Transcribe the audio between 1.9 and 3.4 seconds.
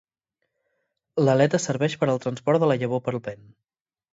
per al transport de la llavor pel